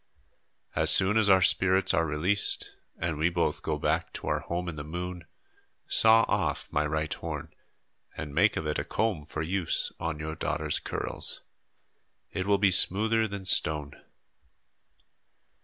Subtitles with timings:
[0.75, 4.67] As soon as our spirits are released, and we both go back to our home
[4.67, 5.27] in the moon,
[5.85, 7.53] saw off my right horn
[8.17, 11.41] and make of it a comb for use on your daughter's curls.
[12.31, 13.91] It will be smoother than stone."